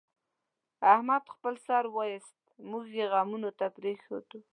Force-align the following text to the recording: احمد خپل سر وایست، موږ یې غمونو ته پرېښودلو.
احمد 0.93 1.23
خپل 1.33 1.53
سر 1.67 1.83
وایست، 1.95 2.37
موږ 2.69 2.85
یې 2.97 3.05
غمونو 3.13 3.49
ته 3.57 3.65
پرېښودلو. 3.77 4.39